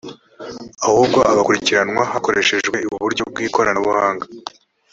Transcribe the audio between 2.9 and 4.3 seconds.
uburyo bwikoranabuhanga